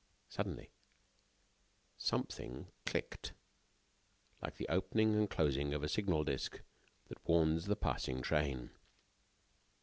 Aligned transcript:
Suddenly, 0.29 0.71
something 1.99 2.71
clicked, 2.87 3.33
like 4.41 4.55
the 4.55 4.67
opening 4.67 5.15
and 5.15 5.29
closing 5.29 5.75
of 5.75 5.83
a 5.83 5.87
signal 5.87 6.23
disc 6.23 6.63
that 7.09 7.23
warns 7.29 7.65
the 7.67 7.75
passing 7.75 8.23
train. 8.23 8.71